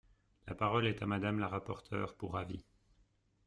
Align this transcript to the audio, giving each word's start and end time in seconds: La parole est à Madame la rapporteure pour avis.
La 0.47 0.55
parole 0.55 0.87
est 0.87 1.03
à 1.03 1.05
Madame 1.05 1.37
la 1.37 1.47
rapporteure 1.47 2.15
pour 2.15 2.35
avis. 2.35 2.65